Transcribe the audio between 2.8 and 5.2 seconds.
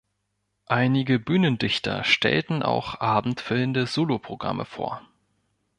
abendfüllende Solo-Programme vor.